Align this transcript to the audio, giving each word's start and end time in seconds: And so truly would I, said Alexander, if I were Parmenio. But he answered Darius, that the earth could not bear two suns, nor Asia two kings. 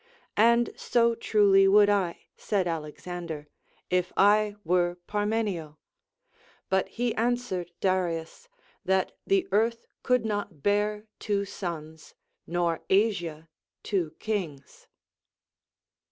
And 0.41 0.71
so 0.75 1.13
truly 1.13 1.67
would 1.67 1.87
I, 1.87 2.21
said 2.35 2.67
Alexander, 2.67 3.45
if 3.91 4.11
I 4.17 4.55
were 4.63 4.95
Parmenio. 5.05 5.77
But 6.69 6.87
he 6.89 7.13
answered 7.13 7.69
Darius, 7.81 8.49
that 8.83 9.11
the 9.27 9.47
earth 9.51 9.85
could 10.01 10.25
not 10.25 10.63
bear 10.63 11.05
two 11.19 11.45
suns, 11.45 12.15
nor 12.47 12.81
Asia 12.89 13.47
two 13.83 14.15
kings. 14.17 14.87